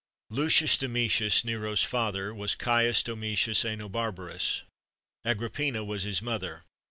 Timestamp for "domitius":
0.79-1.45, 3.03-3.63